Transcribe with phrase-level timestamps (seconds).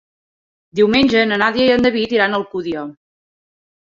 [0.79, 2.87] Diumenge na Nàdia i en David iran a Alcúdia.